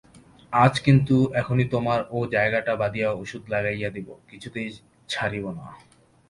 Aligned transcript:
আজ 0.53 0.73
কিন্তু 0.79 1.15
এখনই 1.33 1.67
তোমার 1.73 1.99
ও 2.11 2.17
-জায়গাটা 2.25 2.73
বাঁধিয়া 2.75 3.09
ওষুধ 3.13 3.43
লাগাইয়া 3.53 3.89
দিব–কিছুতেই 3.89 4.67
ছাড়িব 5.09 5.45
না। 5.51 5.65